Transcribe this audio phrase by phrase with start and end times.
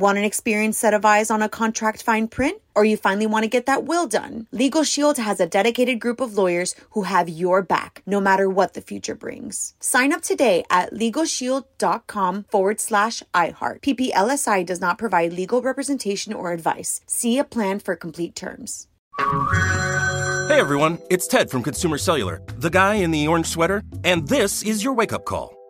[0.00, 2.62] Want an experienced set of eyes on a contract fine print?
[2.74, 4.46] Or you finally want to get that will done?
[4.50, 8.72] Legal Shield has a dedicated group of lawyers who have your back, no matter what
[8.72, 9.74] the future brings.
[9.78, 13.82] Sign up today at LegalShield.com forward slash iHeart.
[13.82, 17.02] PPLSI does not provide legal representation or advice.
[17.06, 18.86] See a plan for complete terms.
[19.18, 24.62] Hey everyone, it's Ted from Consumer Cellular, the guy in the orange sweater, and this
[24.62, 25.59] is your wake up call.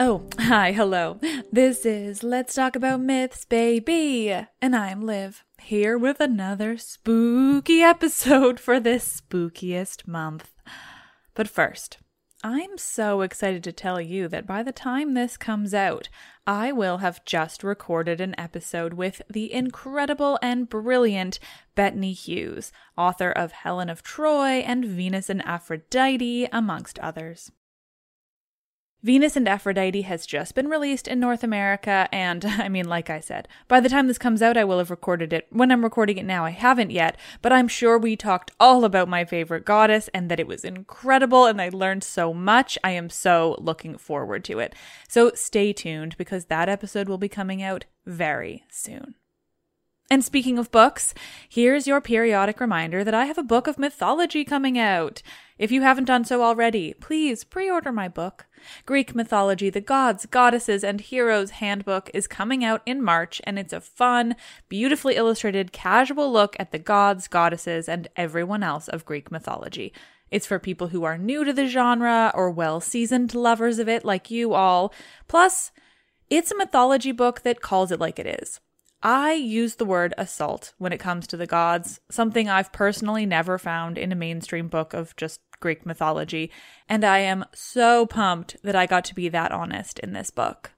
[0.00, 1.20] Oh, hi, hello.
[1.52, 4.28] This is Let's Talk About Myths, baby.
[4.60, 10.50] And I'm Liv, here with another spooky episode for this spookiest month.
[11.34, 11.98] But first,
[12.42, 16.08] I'm so excited to tell you that by the time this comes out,
[16.44, 21.38] I will have just recorded an episode with the incredible and brilliant
[21.76, 27.52] Bettany Hughes, author of Helen of Troy and Venus and Aphrodite, amongst others.
[29.04, 33.20] Venus and Aphrodite has just been released in North America, and I mean, like I
[33.20, 35.46] said, by the time this comes out, I will have recorded it.
[35.50, 39.06] When I'm recording it now, I haven't yet, but I'm sure we talked all about
[39.06, 42.78] my favorite goddess and that it was incredible and I learned so much.
[42.82, 44.74] I am so looking forward to it.
[45.06, 49.16] So stay tuned because that episode will be coming out very soon.
[50.14, 51.12] And speaking of books,
[51.48, 55.22] here's your periodic reminder that I have a book of mythology coming out.
[55.58, 58.46] If you haven't done so already, please pre order my book.
[58.86, 63.72] Greek Mythology, The Gods, Goddesses, and Heroes Handbook is coming out in March, and it's
[63.72, 64.36] a fun,
[64.68, 69.92] beautifully illustrated, casual look at the gods, goddesses, and everyone else of Greek mythology.
[70.30, 74.04] It's for people who are new to the genre or well seasoned lovers of it,
[74.04, 74.94] like you all.
[75.26, 75.72] Plus,
[76.30, 78.60] it's a mythology book that calls it like it is.
[79.06, 83.58] I use the word assault when it comes to the gods, something I've personally never
[83.58, 86.50] found in a mainstream book of just Greek mythology,
[86.88, 90.70] and I am so pumped that I got to be that honest in this book.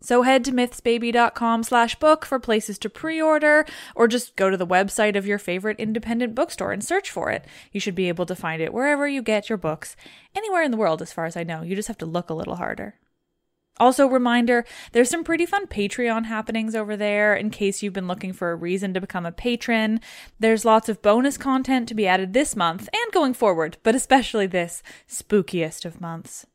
[0.00, 3.66] So head to mythsbaby.com slash book for places to pre-order,
[3.96, 7.44] or just go to the website of your favorite independent bookstore and search for it.
[7.72, 9.96] You should be able to find it wherever you get your books,
[10.36, 11.62] anywhere in the world as far as I know.
[11.62, 12.94] You just have to look a little harder.
[13.80, 18.34] Also, reminder there's some pretty fun Patreon happenings over there in case you've been looking
[18.34, 20.00] for a reason to become a patron.
[20.38, 24.46] There's lots of bonus content to be added this month and going forward, but especially
[24.46, 26.46] this spookiest of months.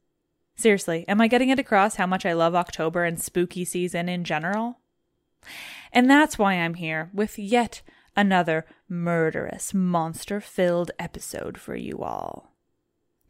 [0.55, 4.23] Seriously, am I getting it across how much I love October and spooky season in
[4.23, 4.79] general?
[5.91, 7.81] And that's why I'm here with yet
[8.15, 12.54] another murderous, monster filled episode for you all.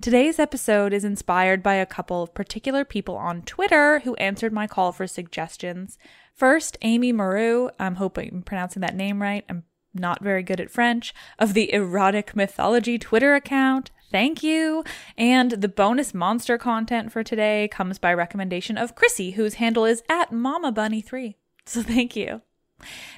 [0.02, 4.68] Today's episode is inspired by a couple of particular people on Twitter who answered my
[4.68, 5.98] call for suggestions.
[6.34, 9.46] First, Amy Maru, I'm hoping I'm pronouncing that name right.
[9.50, 9.64] I'm
[9.94, 13.90] not very good at French, of the Erotic Mythology Twitter account.
[14.12, 14.84] Thank you.
[15.18, 20.04] And the bonus monster content for today comes by recommendation of Chrissy, whose handle is
[20.10, 22.42] at Mama Bunny 3 So thank you.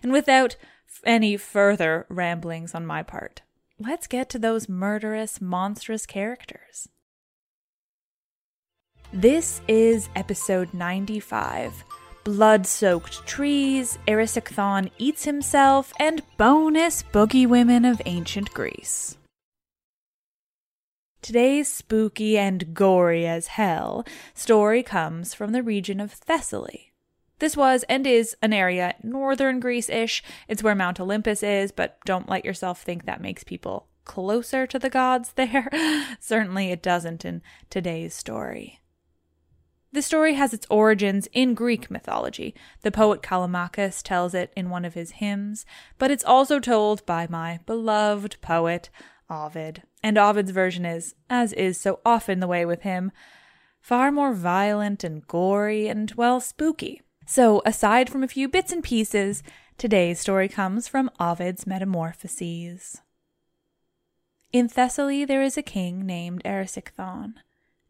[0.03, 0.56] And without
[1.03, 3.41] any further ramblings on my part,
[3.79, 6.89] let's get to those murderous, monstrous characters.
[9.13, 11.83] This is episode 95
[12.24, 19.18] Blood Soaked Trees, Erysichthon Eats Himself, and Bonus Boogie Women of Ancient Greece.
[21.21, 26.91] Today's spooky and gory as hell story comes from the region of Thessaly.
[27.39, 30.24] This was and is an area northern Greece ish.
[30.48, 34.80] It's where Mount Olympus is, but don't let yourself think that makes people closer to
[34.80, 35.69] the gods there.
[36.19, 38.80] Certainly it doesn't in today's story.
[39.92, 42.54] The story has its origins in Greek mythology.
[42.81, 45.66] The poet Callimachus tells it in one of his hymns,
[45.98, 48.90] but it's also told by my beloved poet,
[49.30, 49.83] Ovid.
[50.04, 53.12] And Ovid's version is, as is so often the way with him,
[53.81, 57.01] far more violent and gory and, well, spooky.
[57.29, 59.44] So, aside from a few bits and pieces,
[59.77, 63.01] today's story comes from Ovid's Metamorphoses.
[64.53, 67.33] In Thessaly, there is a king named Erysichthon.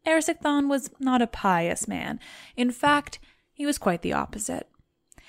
[0.04, 2.18] Erysichthon was not a pious man.
[2.56, 3.20] In fact,
[3.52, 4.68] he was quite the opposite.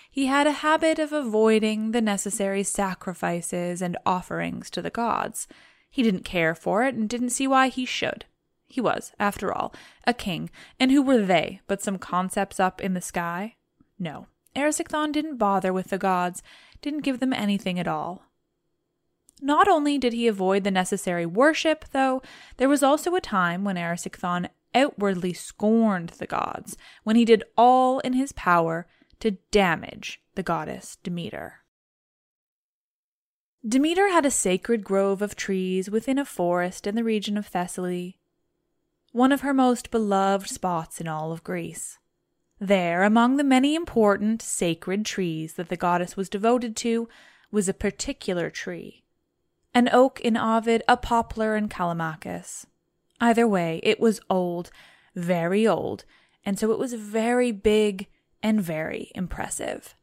[0.09, 5.47] He had a habit of avoiding the necessary sacrifices and offerings to the gods.
[5.87, 8.25] He didn't care for it and didn't see why he should.
[8.65, 9.71] He was, after all,
[10.07, 13.53] a king, and who were they but some concepts up in the sky?
[13.99, 16.41] No, Erysichthon didn't bother with the gods,
[16.81, 18.23] didn't give them anything at all.
[19.41, 22.21] Not only did he avoid the necessary worship, though,
[22.57, 27.99] there was also a time when Erysichthon outwardly scorned the gods, when he did all
[27.99, 28.87] in his power
[29.19, 31.59] to damage the goddess Demeter.
[33.67, 38.19] Demeter had a sacred grove of trees within a forest in the region of Thessaly,
[39.11, 41.98] one of her most beloved spots in all of Greece.
[42.59, 47.07] There, among the many important sacred trees that the goddess was devoted to,
[47.51, 49.03] was a particular tree
[49.73, 52.65] an oak in Ovid, a poplar in Callimachus.
[53.21, 54.71] Either way, it was old,
[55.15, 56.05] very old,
[56.43, 58.07] and so it was very big
[58.41, 59.95] and very impressive.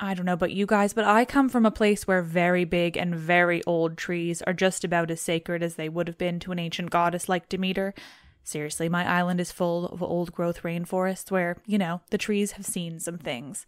[0.00, 2.96] I don't know about you guys, but I come from a place where very big
[2.96, 6.52] and very old trees are just about as sacred as they would have been to
[6.52, 7.94] an ancient goddess like Demeter.
[8.48, 12.64] Seriously, my island is full of old growth rainforests where, you know, the trees have
[12.64, 13.66] seen some things.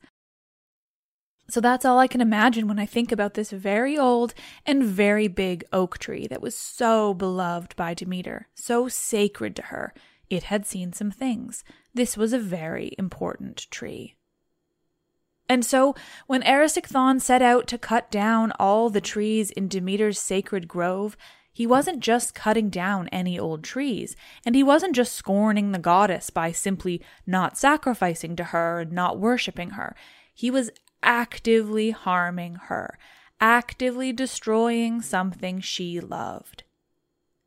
[1.51, 4.33] So that's all I can imagine when I think about this very old
[4.65, 9.93] and very big oak tree that was so beloved by Demeter, so sacred to her.
[10.31, 11.63] It had seen some things.
[11.93, 14.15] This was a very important tree.
[15.47, 15.95] And so,
[16.27, 21.19] when Erysichthon set out to cut down all the trees in Demeter's sacred grove,
[21.53, 24.17] he wasn't just cutting down any old trees,
[24.47, 29.19] and he wasn't just scorning the goddess by simply not sacrificing to her and not
[29.19, 29.97] worshipping her.
[30.33, 30.71] He was
[31.03, 32.99] actively harming her,
[33.41, 36.65] actively destroying something she loved.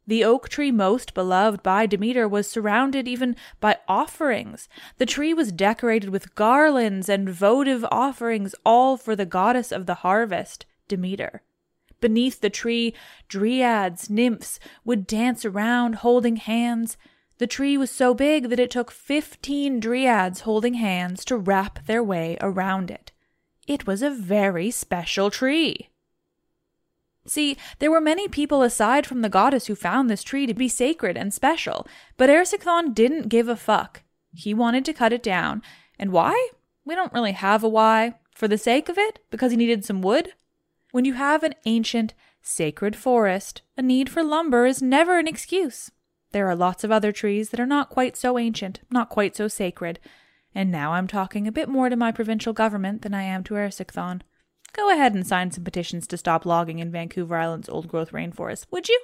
[0.06, 4.68] The oak tree most beloved by Demeter was surrounded even by offerings.
[4.98, 9.96] The tree was decorated with garlands and votive offerings, all for the goddess of the
[9.96, 11.42] harvest, Demeter.
[12.04, 12.94] Beneath the tree,
[13.30, 16.98] dryads, nymphs would dance around holding hands.
[17.38, 22.04] The tree was so big that it took fifteen dryads holding hands to wrap their
[22.04, 23.14] way around it.
[23.68, 25.88] It was a very special tree.
[27.26, 30.68] See, there were many people aside from the goddess who found this tree to be
[30.68, 34.04] sacred and special, but Erysichthon didn't give a fuck.
[34.34, 35.62] He wanted to cut it down.
[35.98, 36.50] And why?
[36.84, 38.16] We don't really have a why.
[38.36, 39.20] For the sake of it?
[39.32, 40.34] Because he needed some wood?
[40.94, 45.90] When you have an ancient, sacred forest, a need for lumber is never an excuse.
[46.34, 49.48] There are lots of other trees that are not quite so ancient, not quite so
[49.48, 50.00] sacred,
[50.54, 53.56] and now I'm talking a bit more to my provincial government than I am to
[53.56, 54.22] Erysichthon.
[54.74, 58.68] Go ahead and sign some petitions to stop logging in Vancouver Island's old growth rainforest,
[58.70, 59.02] would you?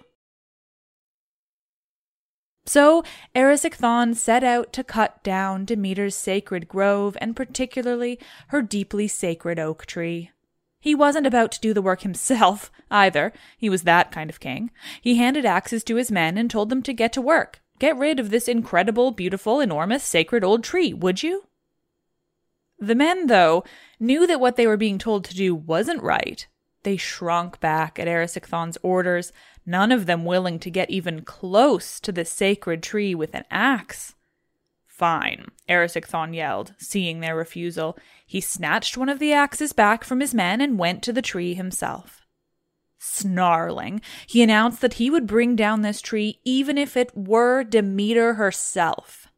[2.67, 3.03] So
[3.35, 8.19] Erysichthon set out to cut down Demeter's sacred grove, and particularly
[8.49, 10.29] her deeply sacred oak tree.
[10.79, 13.33] He wasn't about to do the work himself, either.
[13.57, 14.71] He was that kind of king.
[15.01, 17.61] He handed axes to his men and told them to get to work.
[17.79, 21.45] Get rid of this incredible, beautiful, enormous, sacred old tree, would you?
[22.77, 23.63] The men, though,
[23.99, 26.47] knew that what they were being told to do wasn't right.
[26.83, 29.33] They shrunk back at Erysichthon's orders,
[29.65, 34.15] none of them willing to get even close to the sacred tree with an axe.
[34.99, 37.97] Fine, Erysichthon yelled, seeing their refusal.
[38.27, 41.53] He snatched one of the axes back from his men and went to the tree
[41.53, 42.25] himself.
[42.97, 48.33] Snarling, he announced that he would bring down this tree even if it were Demeter
[48.33, 49.29] herself.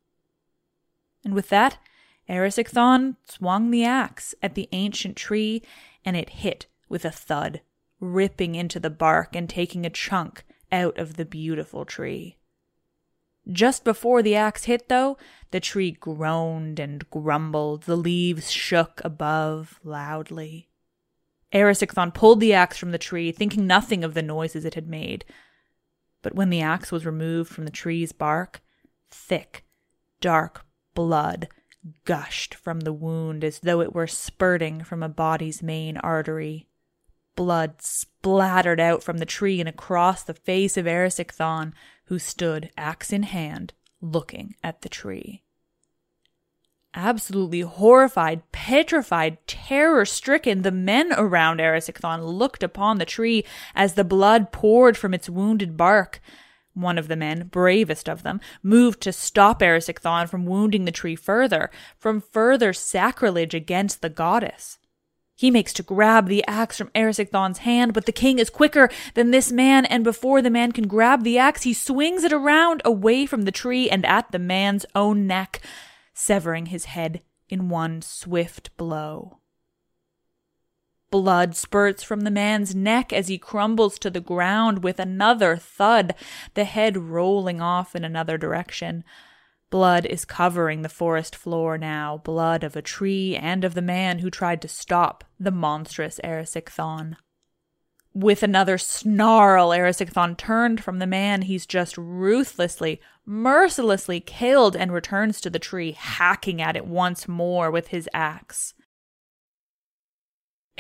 [1.24, 1.78] And with that,
[2.28, 5.62] Erysichthon swung the axe at the ancient tree,
[6.04, 7.62] and it hit with a thud,
[8.00, 12.40] ripping into the bark and taking a chunk out of the beautiful tree.
[13.50, 15.18] Just before the axe hit, though,
[15.52, 20.70] the tree groaned and grumbled, the leaves shook above loudly.
[21.54, 25.26] Erysichthon pulled the axe from the tree, thinking nothing of the noises it had made.
[26.22, 28.62] But when the axe was removed from the tree's bark,
[29.10, 29.66] thick,
[30.22, 31.48] dark blood
[32.06, 36.68] gushed from the wound as though it were spurting from a body's main artery.
[37.36, 41.74] Blood splattered out from the tree and across the face of Erysichthon,
[42.12, 45.44] who stood, axe in hand, looking at the tree.
[46.94, 54.04] Absolutely horrified, petrified, terror stricken, the men around Erysichthon looked upon the tree as the
[54.04, 56.20] blood poured from its wounded bark.
[56.74, 61.16] One of the men, bravest of them, moved to stop Erysichthon from wounding the tree
[61.16, 64.80] further, from further sacrilege against the goddess.
[65.42, 69.32] He makes to grab the axe from Erysichthon's hand, but the king is quicker than
[69.32, 73.26] this man, and before the man can grab the axe, he swings it around away
[73.26, 75.60] from the tree and at the man's own neck
[76.14, 79.40] severing his head in one swift blow.
[81.10, 86.14] Blood spurts from the man's neck as he crumbles to the ground with another thud,
[86.54, 89.04] the head rolling off in another direction.
[89.72, 94.20] Blood is covering the forest floor now, blood of a tree and of the man
[94.20, 97.16] who tried to stop the monstrous Erysichthon.
[98.14, 105.40] With another snarl, Erysichthon turned from the man he's just ruthlessly, mercilessly killed and returns
[105.40, 108.74] to the tree, hacking at it once more with his axe.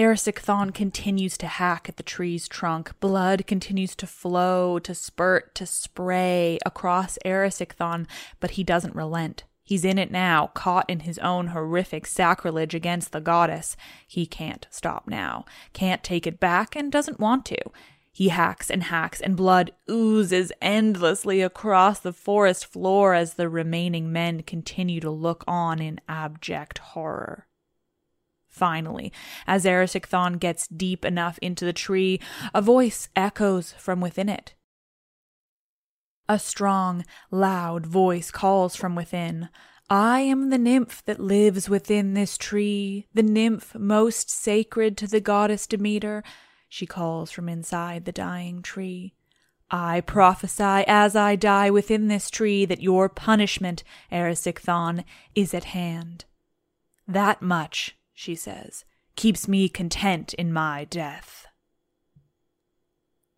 [0.01, 2.99] Erysichthon continues to hack at the tree's trunk.
[2.99, 8.07] Blood continues to flow, to spurt, to spray across Erysichthon,
[8.39, 9.43] but he doesn't relent.
[9.63, 13.77] He's in it now, caught in his own horrific sacrilege against the goddess.
[14.07, 17.61] He can't stop now, can't take it back, and doesn't want to.
[18.11, 24.11] He hacks and hacks, and blood oozes endlessly across the forest floor as the remaining
[24.11, 27.45] men continue to look on in abject horror.
[28.51, 29.11] Finally,
[29.47, 32.19] as Erysichthon gets deep enough into the tree,
[32.53, 34.53] a voice echoes from within it.
[36.27, 39.49] A strong, loud voice calls from within.
[39.89, 45.21] I am the nymph that lives within this tree, the nymph most sacred to the
[45.21, 46.23] goddess Demeter,
[46.69, 49.13] she calls from inside the dying tree.
[49.69, 55.05] I prophesy as I die within this tree that your punishment, Erysichthon,
[55.35, 56.25] is at hand.
[57.07, 58.85] That much, she says,
[59.15, 61.47] keeps me content in my death.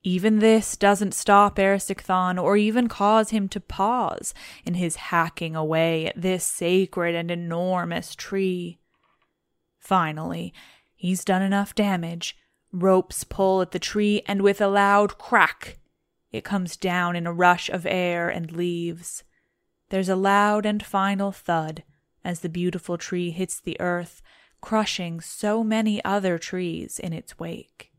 [0.04, 4.34] Even this doesn't stop Erysichthon or even cause him to pause
[4.66, 8.82] in his hacking away at this sacred and enormous tree.
[9.80, 10.54] Finally,
[10.96, 12.36] he's done enough damage.
[12.74, 15.78] Ropes pull at the tree, and with a loud crack,
[16.34, 19.24] it comes down in a rush of air and leaves.
[19.92, 21.84] There's a loud and final thud
[22.26, 24.22] as the beautiful tree hits the earth,
[24.64, 27.93] crushing so many other trees in its wake.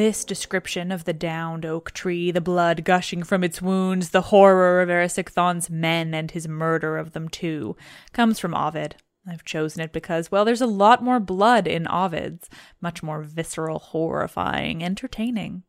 [0.00, 4.80] This description of the downed oak tree, the blood gushing from its wounds, the horror
[4.80, 7.76] of Erysichthon's men and his murder of them too,
[8.14, 8.96] comes from Ovid.
[9.28, 12.48] I've chosen it because, well, there's a lot more blood in Ovid's,
[12.80, 15.64] much more visceral, horrifying, entertaining.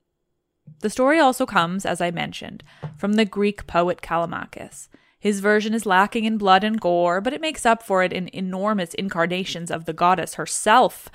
[0.80, 2.64] The story also comes, as I mentioned,
[2.96, 4.88] from the Greek poet Callimachus.
[5.20, 8.30] His version is lacking in blood and gore, but it makes up for it in
[8.32, 11.10] enormous incarnations of the goddess herself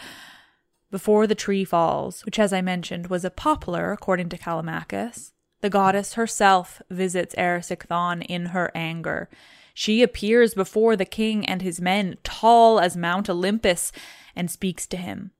[0.97, 5.33] before the tree falls, which, as I mentioned, was a poplar, according to Callimachus.
[5.61, 9.29] The goddess herself visits Erysichthon in her anger.
[9.75, 13.93] She appears before the king and his men, tall as Mount Olympus,
[14.35, 15.33] and speaks to him,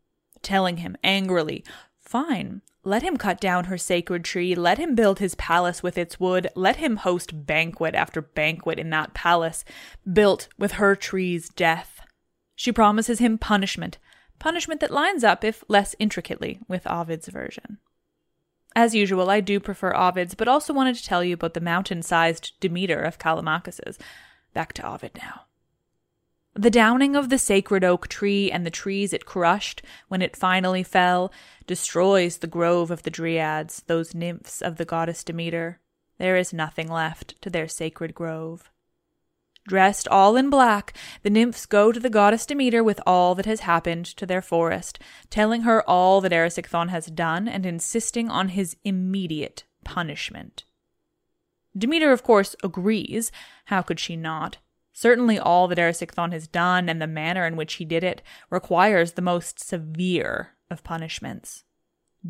[0.43, 1.65] telling him angrily,
[2.01, 6.21] Fine, let him cut down her sacred tree, let him build his palace with its
[6.21, 9.65] wood, let him host banquet after banquet in that palace,
[10.13, 11.99] built with her tree's death.
[12.55, 13.97] She promises him punishment,
[14.39, 17.79] punishment that lines up, if less intricately, with Ovid's version.
[18.75, 22.03] As usual, I do prefer Ovid's, but also wanted to tell you about the mountain
[22.03, 23.99] sized Demeter of Callimachus's.
[24.53, 25.43] Back to Ovid now.
[26.55, 30.83] The downing of the sacred oak tree and the trees it crushed when it finally
[30.83, 31.31] fell
[31.67, 35.81] destroys the grove of the Dryads, those nymphs of the goddess Demeter.
[36.19, 38.71] There is nothing left to their sacred grove.
[39.67, 40.93] Dressed all in black,
[41.23, 44.99] the nymphs go to the goddess Demeter with all that has happened to their forest,
[45.29, 50.65] telling her all that Erysichthon has done and insisting on his immediate punishment.
[51.77, 53.33] Demeter, of course, agrees.
[53.67, 54.59] How could she not?
[54.93, 59.13] Certainly, all that Erysichthon has done and the manner in which he did it requires
[59.13, 61.65] the most severe of punishments.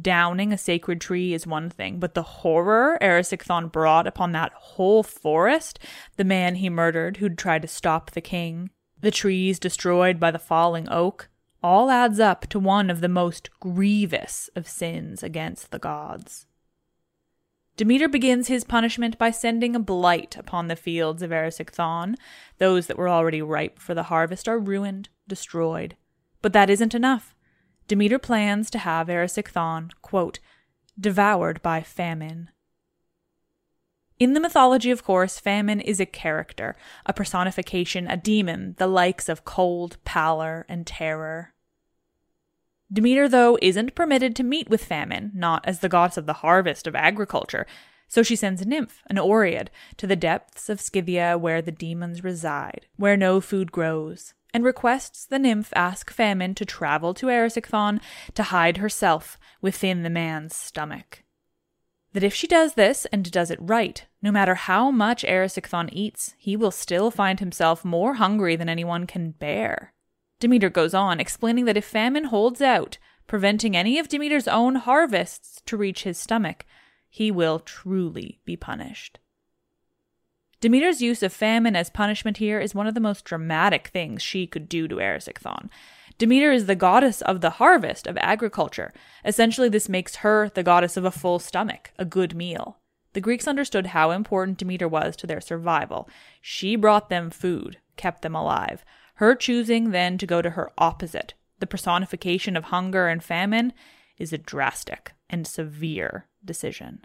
[0.02, 5.02] Downing a sacred tree is one thing, but the horror Erysichthon brought upon that whole
[5.02, 5.78] forest,
[6.16, 10.38] the man he murdered who'd tried to stop the king, the trees destroyed by the
[10.38, 11.28] falling oak,
[11.62, 16.46] all adds up to one of the most grievous of sins against the gods.
[17.76, 22.14] Demeter begins his punishment by sending a blight upon the fields of Erysichthon.
[22.58, 25.94] Those that were already ripe for the harvest are ruined, destroyed.
[26.40, 27.35] But that isn't enough.
[27.88, 30.40] Demeter plans to have Erysichthon, quote,
[30.98, 32.50] devoured by famine.
[34.18, 36.74] In the mythology, of course, famine is a character,
[37.04, 41.52] a personification, a demon, the likes of cold, pallor, and terror.
[42.90, 46.86] Demeter, though, isn't permitted to meet with famine, not as the goddess of the harvest
[46.86, 47.66] of agriculture,
[48.08, 52.24] so she sends a nymph, an Oread, to the depths of Scythia where the demons
[52.24, 58.00] reside, where no food grows, and requests the nymph ask Famine to travel to Erysichthon
[58.32, 61.22] to hide herself within the man's stomach.
[62.14, 66.34] That if she does this and does it right, no matter how much Erysichthon eats,
[66.38, 69.92] he will still find himself more hungry than anyone can bear.
[70.40, 72.96] Demeter goes on, explaining that if famine holds out,
[73.26, 76.64] preventing any of Demeter's own harvests to reach his stomach,
[77.10, 79.18] he will truly be punished.
[80.66, 84.48] Demeter's use of famine as punishment here is one of the most dramatic things she
[84.48, 85.68] could do to Erysichthon.
[86.18, 88.92] Demeter is the goddess of the harvest, of agriculture.
[89.24, 92.78] Essentially, this makes her the goddess of a full stomach, a good meal.
[93.12, 96.08] The Greeks understood how important Demeter was to their survival.
[96.40, 98.84] She brought them food, kept them alive.
[99.14, 103.72] Her choosing then to go to her opposite, the personification of hunger and famine,
[104.18, 107.04] is a drastic and severe decision.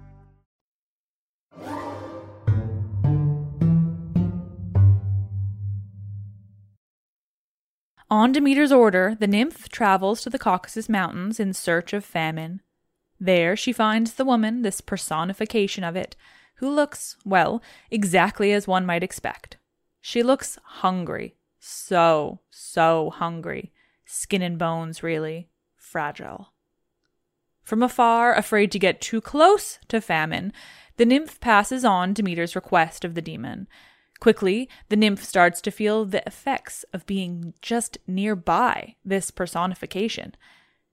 [8.11, 12.59] On Demeter's order, the nymph travels to the Caucasus Mountains in search of famine.
[13.21, 16.17] There she finds the woman, this personification of it,
[16.55, 19.55] who looks, well, exactly as one might expect.
[20.01, 21.37] She looks hungry.
[21.57, 23.71] So, so hungry.
[24.05, 25.47] Skin and bones, really.
[25.77, 26.51] Fragile.
[27.63, 30.51] From afar, afraid to get too close to famine,
[30.97, 33.69] the nymph passes on Demeter's request of the demon
[34.21, 40.35] Quickly, the nymph starts to feel the effects of being just nearby this personification.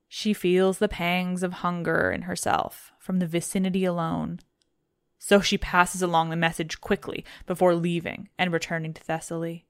[0.09, 4.41] She feels the pangs of hunger in herself from the vicinity alone.
[5.19, 9.67] So she passes along the message quickly before leaving and returning to Thessaly.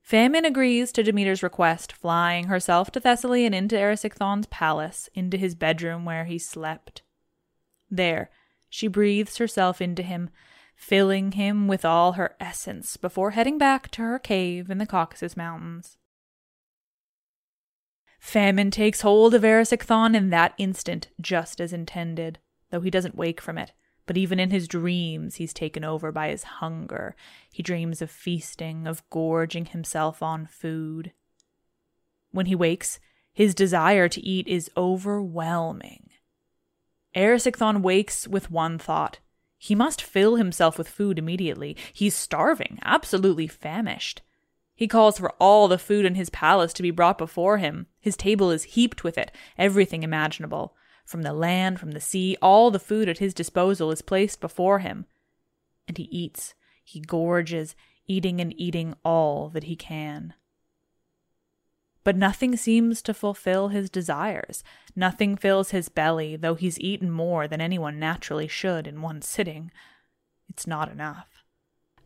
[0.00, 5.54] Famine agrees to Demeter's request, flying herself to Thessaly and into Erysichthon's palace, into his
[5.54, 7.02] bedroom where he slept.
[7.90, 8.30] There,
[8.70, 10.30] she breathes herself into him,
[10.76, 15.36] filling him with all her essence before heading back to her cave in the Caucasus
[15.36, 15.96] Mountains.
[18.20, 22.38] Famine takes hold of Erysichthon in that instant, just as intended,
[22.70, 23.72] though he doesn't wake from it.
[24.04, 27.16] But even in his dreams, he's taken over by his hunger.
[27.50, 31.12] He dreams of feasting, of gorging himself on food.
[32.30, 33.00] When he wakes,
[33.32, 36.10] his desire to eat is overwhelming.
[37.14, 39.18] Erysichthon wakes with one thought.
[39.58, 41.76] He must fill himself with food immediately.
[41.92, 44.22] He's starving, absolutely famished.
[44.74, 47.86] He calls for all the food in his palace to be brought before him.
[47.98, 50.76] His table is heaped with it, everything imaginable.
[51.06, 54.80] From the land, from the sea, all the food at his disposal is placed before
[54.80, 55.06] him.
[55.88, 57.74] And he eats, he gorges,
[58.06, 60.34] eating and eating all that he can.
[62.06, 64.62] But nothing seems to fulfill his desires.
[64.94, 69.72] Nothing fills his belly, though he's eaten more than anyone naturally should in one sitting.
[70.48, 71.42] It's not enough.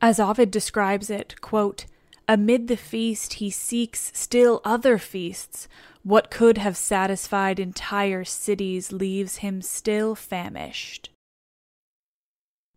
[0.00, 1.84] As Ovid describes it, quote,
[2.26, 5.68] Amid the feast he seeks still other feasts.
[6.02, 11.10] What could have satisfied entire cities leaves him still famished.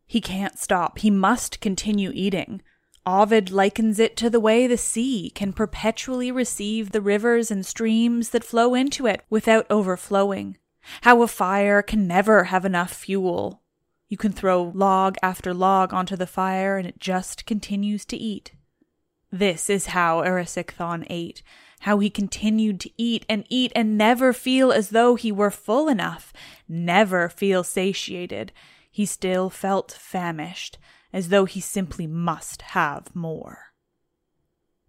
[0.05, 0.99] He can't stop.
[0.99, 2.61] He must continue eating.
[3.05, 8.29] Ovid likens it to the way the sea can perpetually receive the rivers and streams
[8.29, 10.57] that flow into it without overflowing.
[11.01, 13.61] How a fire can never have enough fuel.
[14.07, 18.51] You can throw log after log onto the fire and it just continues to eat.
[19.31, 21.41] This is how Erysichthon ate,
[21.81, 25.89] how he continued to eat and eat and never feel as though he were full
[25.89, 26.31] enough,
[26.69, 28.51] never feel satiated.
[28.91, 30.77] He still felt famished,
[31.13, 33.73] as though he simply must have more.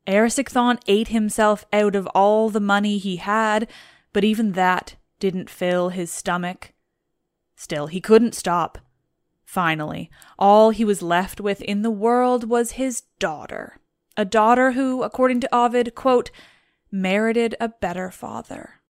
[0.06, 3.68] Erysichthon ate himself out of all the money he had,
[4.12, 6.72] but even that didn't fill his stomach.
[7.56, 8.78] Still, he couldn't stop.
[9.44, 13.78] Finally, all he was left with in the world was his daughter.
[14.16, 16.30] A daughter who, according to Ovid, quote,
[16.90, 18.80] merited a better father.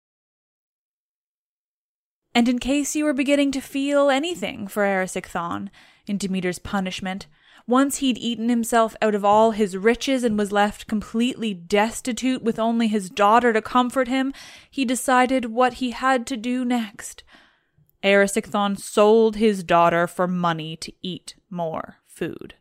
[2.35, 5.71] And in case you were beginning to feel anything for Erysichthon,
[6.07, 7.27] in Demeter's punishment.
[7.67, 12.59] Once he'd eaten himself out of all his riches and was left completely destitute with
[12.59, 14.35] only his daughter to comfort him,
[14.71, 17.25] he decided what he had to do next.
[18.03, 22.55] Erysichthon sold his daughter for money to eat more food.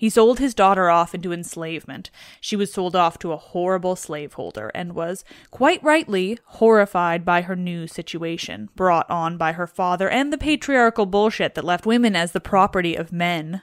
[0.00, 2.10] He sold his daughter off into enslavement.
[2.40, 7.54] She was sold off to a horrible slaveholder and was, quite rightly, horrified by her
[7.54, 12.32] new situation, brought on by her father and the patriarchal bullshit that left women as
[12.32, 13.60] the property of men.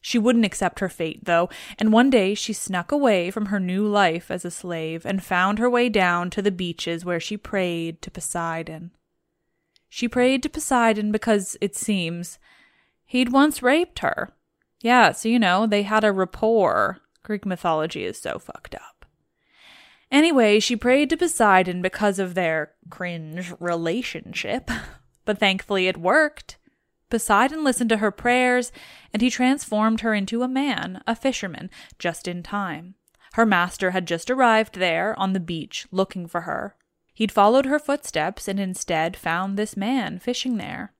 [0.00, 3.84] She wouldn't accept her fate, though, and one day she snuck away from her new
[3.84, 8.00] life as a slave and found her way down to the beaches where she prayed
[8.02, 8.92] to Poseidon.
[9.88, 12.38] She prayed to Poseidon because, it seems,
[13.04, 14.32] he'd once raped her
[14.80, 16.98] yeah, so you know, they had a rapport.
[17.22, 19.06] Greek mythology is so fucked up.
[20.10, 24.70] Anyway, she prayed to Poseidon because of their cringe relationship,
[25.24, 26.58] but thankfully it worked.
[27.10, 28.72] Poseidon listened to her prayers,
[29.12, 32.94] and he transformed her into a man, a fisherman, just in time.
[33.34, 36.74] Her master had just arrived there on the beach looking for her.
[37.14, 40.92] He'd followed her footsteps and instead found this man fishing there.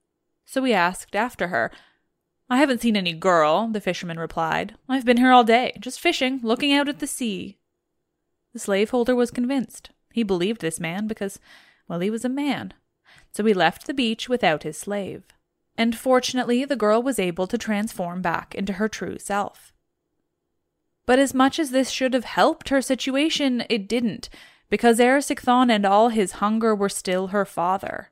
[0.44, 1.70] So he asked after her,
[2.48, 4.76] I haven't seen any girl, the fisherman replied.
[4.88, 7.58] I've been here all day, just fishing, looking out at the sea.
[8.52, 9.90] The slaveholder was convinced.
[10.12, 11.40] He believed this man because,
[11.88, 12.72] well, he was a man.
[13.32, 15.24] So he left the beach without his slave.
[15.76, 19.72] And fortunately, the girl was able to transform back into her true self.
[21.04, 24.28] But as much as this should have helped her situation, it didn't,
[24.70, 28.10] because Erysichthon and all his hunger were still her father.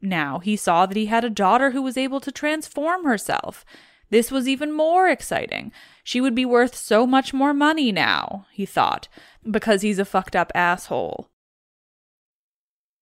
[0.00, 3.64] Now he saw that he had a daughter who was able to transform herself.
[4.10, 5.72] This was even more exciting.
[6.04, 9.08] She would be worth so much more money now, he thought,
[9.50, 11.28] because he's a fucked up asshole.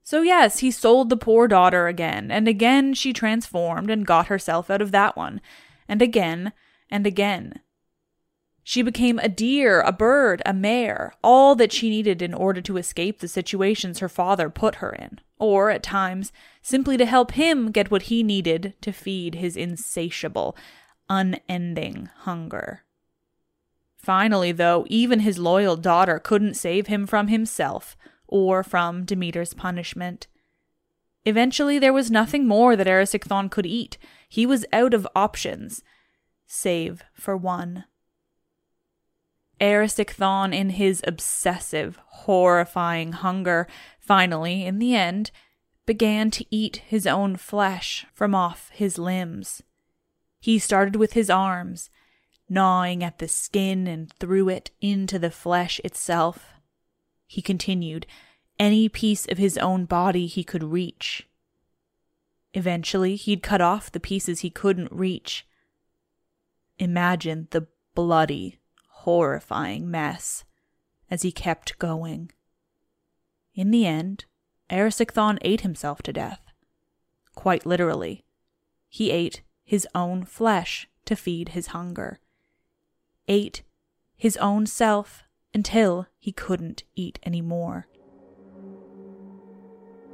[0.03, 4.71] So, yes, he sold the poor daughter again, and again she transformed and got herself
[4.71, 5.41] out of that one,
[5.89, 6.53] and again
[6.91, 7.61] and again.
[8.67, 12.79] She became a deer, a bird, a mare, all that she needed in order to
[12.79, 17.71] escape the situations her father put her in, or, at times, simply to help him
[17.71, 20.57] get what he needed to feed his insatiable,
[21.11, 22.85] unending hunger.
[23.99, 30.27] Finally, though, even his loyal daughter couldn't save him from himself, or from Demeter's punishment.
[31.27, 33.99] Eventually, there was nothing more that Erysichthon could eat.
[34.27, 35.83] He was out of options,
[36.47, 37.85] save for one.
[39.65, 43.67] Erysichthon, in his obsessive, horrifying hunger,
[43.99, 45.31] finally, in the end,
[45.87, 49.63] began to eat his own flesh from off his limbs.
[50.39, 51.89] He started with his arms,
[52.47, 56.53] gnawing at the skin and through it into the flesh itself.
[57.27, 58.07] He continued,
[58.59, 61.27] any piece of his own body he could reach.
[62.53, 65.47] Eventually, he'd cut off the pieces he couldn't reach.
[66.79, 68.59] Imagine the bloody,
[69.05, 70.45] horrifying mess
[71.11, 72.31] as he kept going.
[73.55, 74.25] In the end,
[74.71, 76.41] Erysichthon ate himself to death.
[77.35, 78.25] Quite literally.
[78.89, 82.19] He ate his own flesh to feed his hunger.
[83.29, 83.63] Ate
[84.17, 87.87] his own self until he couldn't eat any more.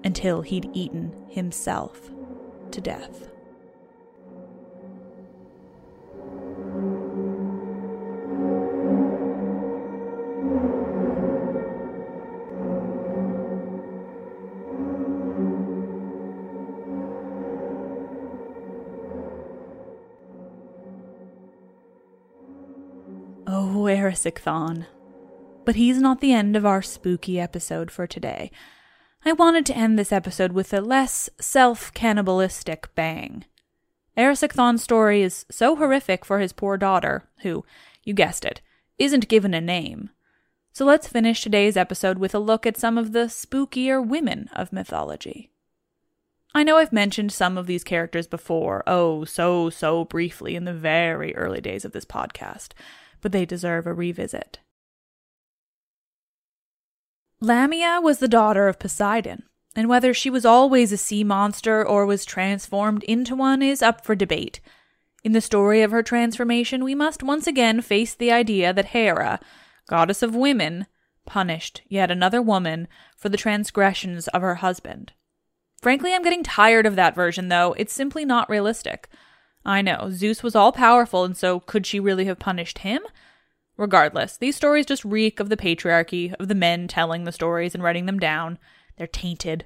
[0.02, 2.10] Until he'd eaten himself
[2.72, 3.29] to death.
[24.10, 24.86] Erysichthon.
[25.64, 28.50] But he's not the end of our spooky episode for today.
[29.24, 33.44] I wanted to end this episode with a less self cannibalistic bang.
[34.16, 37.64] Erysichthon's story is so horrific for his poor daughter, who,
[38.02, 38.60] you guessed it,
[38.98, 40.10] isn't given a name.
[40.72, 44.72] So let's finish today's episode with a look at some of the spookier women of
[44.72, 45.50] mythology.
[46.52, 50.74] I know I've mentioned some of these characters before, oh, so, so briefly in the
[50.74, 52.70] very early days of this podcast,
[53.20, 54.60] but they deserve a revisit.
[57.40, 62.04] Lamia was the daughter of Poseidon, and whether she was always a sea monster or
[62.04, 64.60] was transformed into one is up for debate.
[65.22, 69.40] In the story of her transformation, we must once again face the idea that Hera,
[69.88, 70.86] goddess of women,
[71.26, 75.12] punished yet another woman for the transgressions of her husband.
[75.80, 77.74] Frankly, I'm getting tired of that version, though.
[77.78, 79.08] It's simply not realistic.
[79.64, 83.02] I know, Zeus was all powerful, and so could she really have punished him?
[83.76, 87.82] Regardless, these stories just reek of the patriarchy, of the men telling the stories and
[87.82, 88.58] writing them down.
[88.96, 89.64] They're tainted.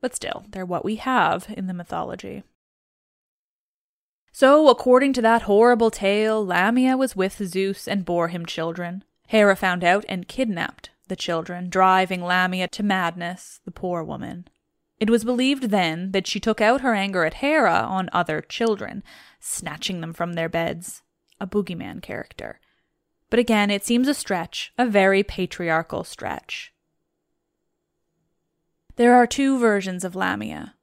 [0.00, 2.42] But still, they're what we have in the mythology.
[4.32, 9.04] So, according to that horrible tale, Lamia was with Zeus and bore him children.
[9.28, 14.48] Hera found out and kidnapped the children, driving Lamia to madness, the poor woman.
[15.04, 19.02] It was believed then that she took out her anger at Hera on other children,
[19.38, 21.02] snatching them from their beds.
[21.38, 22.58] A boogeyman character.
[23.28, 26.72] But again, it seems a stretch, a very patriarchal stretch.
[28.96, 30.74] There are two versions of Lamia.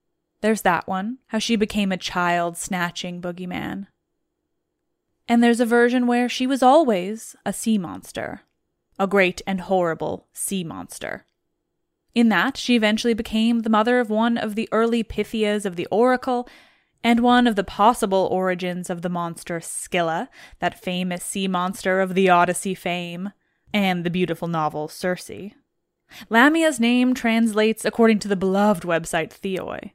[0.42, 3.88] There's that one, how she became a child snatching boogeyman.
[5.28, 8.42] And there's a version where she was always a sea monster,
[9.00, 11.26] a great and horrible sea monster.
[12.14, 15.88] In that, she eventually became the mother of one of the early Pythias of the
[15.88, 16.48] Oracle
[17.04, 22.14] and one of the possible origins of the monster Scylla, that famous sea monster of
[22.14, 23.32] the Odyssey fame,
[23.74, 25.32] and the beautiful novel Circe.
[26.30, 29.94] Lamia's name translates, according to the beloved website Theoi,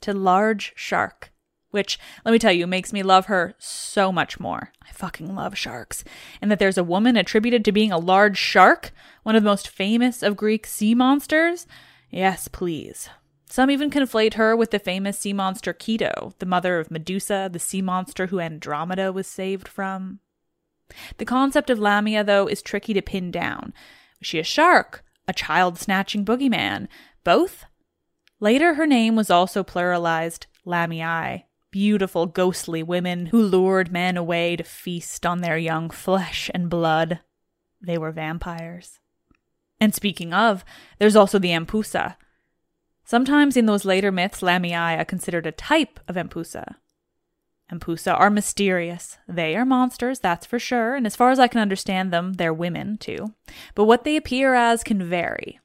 [0.00, 1.32] to large shark,
[1.78, 4.72] which, let me tell you, makes me love her so much more.
[4.82, 6.02] I fucking love sharks.
[6.42, 8.90] And that there's a woman attributed to being a large shark,
[9.22, 11.68] one of the most famous of Greek sea monsters?
[12.10, 13.08] Yes, please.
[13.48, 17.60] Some even conflate her with the famous sea monster Keto, the mother of Medusa, the
[17.60, 20.18] sea monster who Andromeda was saved from.
[21.18, 23.72] The concept of Lamia, though, is tricky to pin down.
[24.18, 25.04] Was she a shark?
[25.28, 26.88] A child snatching boogeyman?
[27.22, 27.66] Both?
[28.40, 34.64] Later, her name was also pluralized Lamiae, beautiful, ghostly women who lured men away to
[34.64, 37.20] feast on their young flesh and blood.
[37.80, 39.00] They were vampires.
[39.80, 40.64] And speaking of,
[40.98, 42.16] there's also the Empusa,
[43.08, 46.74] Sometimes in those later myths, Lamiae are considered a type of Empusa.
[47.72, 49.16] Empusa are mysterious.
[49.26, 52.52] They are monsters, that's for sure, and as far as I can understand them, they're
[52.52, 53.32] women too.
[53.74, 55.58] But what they appear as can vary.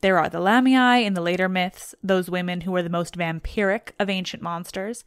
[0.00, 3.90] There are the Lamiae in the later myths, those women who are the most vampiric
[4.00, 5.04] of ancient monsters.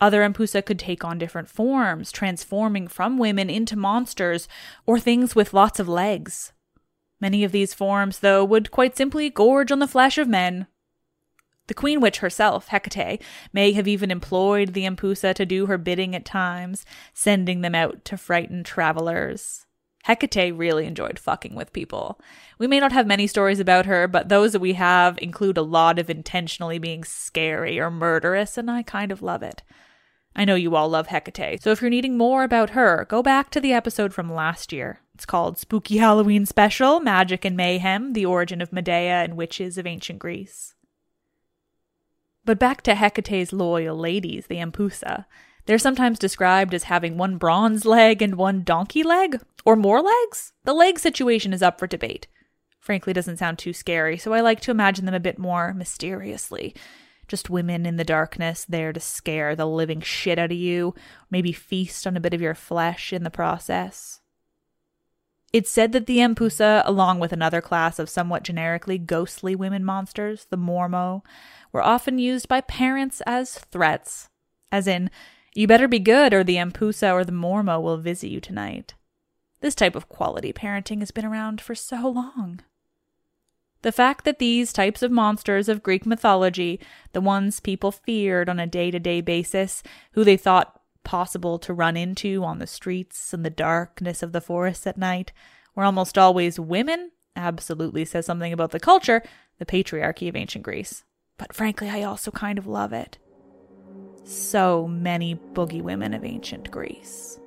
[0.00, 4.48] Other Empusa could take on different forms, transforming from women into monsters
[4.86, 6.52] or things with lots of legs.
[7.20, 10.66] Many of these forms, though, would quite simply gorge on the flesh of men,
[11.68, 16.14] the Queen Witch herself, Hecate, may have even employed the Empusa to do her bidding
[16.14, 19.66] at times, sending them out to frighten travelers.
[20.02, 22.20] Hecate really enjoyed fucking with people.
[22.58, 25.62] We may not have many stories about her, but those that we have include a
[25.62, 29.62] lot of intentionally being scary or murderous, and I kind of love it.
[30.34, 33.50] I know you all love Hecate, so if you're needing more about her, go back
[33.50, 35.00] to the episode from last year.
[35.14, 39.86] It's called Spooky Halloween Special Magic and Mayhem The Origin of Medea and Witches of
[39.86, 40.74] Ancient Greece.
[42.44, 45.26] But back to Hecate's loyal ladies, the Empusa.
[45.66, 50.52] They're sometimes described as having one bronze leg and one donkey leg, or more legs.
[50.64, 52.26] The leg situation is up for debate.
[52.80, 56.74] Frankly, doesn't sound too scary, so I like to imagine them a bit more mysteriously.
[57.28, 60.94] Just women in the darkness there to scare the living shit out of you,
[61.30, 64.20] maybe feast on a bit of your flesh in the process.
[65.52, 70.46] It's said that the Empusa, along with another class of somewhat generically ghostly women monsters,
[70.50, 71.22] the Mormo,
[71.72, 74.28] were often used by parents as threats,
[74.72, 75.10] as in,
[75.54, 78.94] you better be good or the Empusa or the Mormo will visit you tonight.
[79.60, 82.60] This type of quality parenting has been around for so long.
[83.82, 86.80] The fact that these types of monsters of Greek mythology,
[87.12, 91.74] the ones people feared on a day to day basis, who they thought possible to
[91.74, 95.32] run into on the streets and the darkness of the forests at night,
[95.74, 99.22] were almost always women, absolutely says something about the culture,
[99.58, 101.02] the patriarchy of ancient Greece.
[101.36, 103.18] But frankly, I also kind of love it.
[104.24, 107.38] So many boogie women of ancient Greece.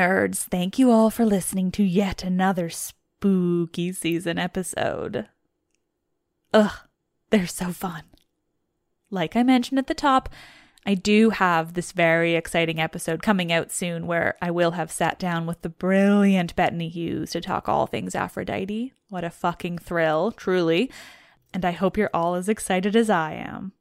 [0.00, 5.28] Nerds, thank you all for listening to yet another spooky season episode.
[6.54, 6.72] Ugh,
[7.28, 8.04] they're so fun.
[9.10, 10.30] Like I mentioned at the top,
[10.86, 15.18] I do have this very exciting episode coming out soon where I will have sat
[15.18, 18.94] down with the brilliant Bettany Hughes to talk all things Aphrodite.
[19.10, 20.90] What a fucking thrill, truly.
[21.52, 23.72] And I hope you're all as excited as I am.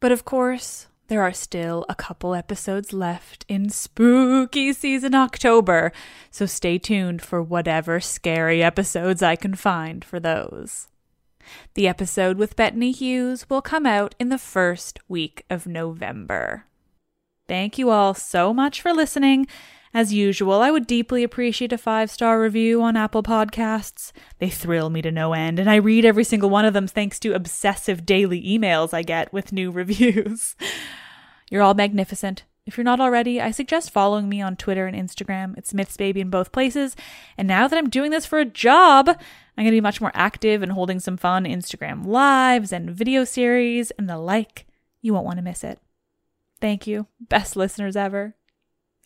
[0.00, 5.92] But of course, there are still a couple episodes left in spooky season October,
[6.30, 10.88] so stay tuned for whatever scary episodes I can find for those.
[11.74, 16.66] The episode with Bettany Hughes will come out in the first week of November.
[17.48, 19.46] Thank you all so much for listening.
[19.94, 24.12] As usual, I would deeply appreciate a five star review on Apple Podcasts.
[24.38, 27.20] They thrill me to no end, and I read every single one of them thanks
[27.20, 30.56] to obsessive daily emails I get with new reviews.
[31.50, 32.44] You're all magnificent.
[32.64, 35.58] If you're not already, I suggest following me on Twitter and Instagram.
[35.58, 36.96] It's Myths Baby in both places.
[37.36, 40.12] And now that I'm doing this for a job, I'm going to be much more
[40.14, 44.66] active and holding some fun Instagram lives and video series and the like.
[45.02, 45.80] You won't want to miss it.
[46.60, 47.08] Thank you.
[47.20, 48.36] Best listeners ever.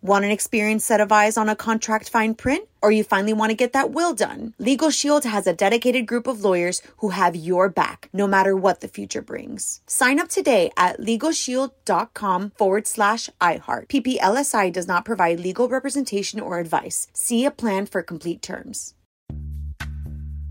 [0.00, 2.68] Want an experienced set of eyes on a contract fine print?
[2.80, 4.54] Or you finally want to get that will done?
[4.58, 8.80] Legal Shield has a dedicated group of lawyers who have your back, no matter what
[8.80, 9.80] the future brings.
[9.88, 13.88] Sign up today at LegalShield.com forward slash iHeart.
[13.88, 17.08] PPLSI does not provide legal representation or advice.
[17.12, 18.94] See a plan for complete terms.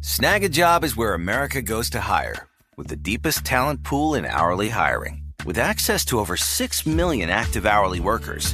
[0.02, 5.24] Snagajob is where America goes to hire, with the deepest talent pool in hourly hiring.
[5.46, 8.54] With access to over 6 million active hourly workers,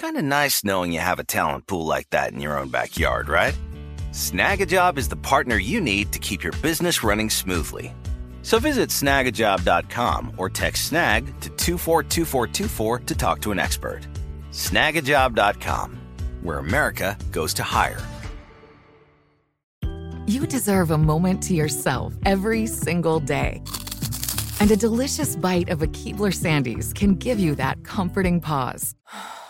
[0.00, 3.28] Kind of nice knowing you have a talent pool like that in your own backyard,
[3.28, 3.54] right?
[4.12, 7.94] Snagajob is the partner you need to keep your business running smoothly.
[8.40, 14.00] So visit snagajob.com or text snag to 242424 to talk to an expert.
[14.52, 16.00] Snagajob.com,
[16.40, 18.00] where America goes to hire.
[20.26, 23.62] You deserve a moment to yourself every single day.
[24.60, 28.94] And a delicious bite of a Keebler Sandies can give you that comforting pause.